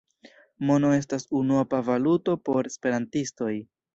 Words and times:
Mono 0.69 0.93
estas 0.99 1.25
unuopa 1.41 1.83
valuto 1.91 2.37
por 2.49 2.71
esperantistoj. 2.73 3.53